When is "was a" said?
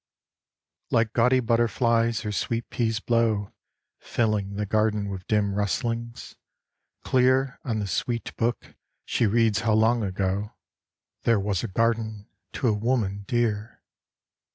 11.39-11.67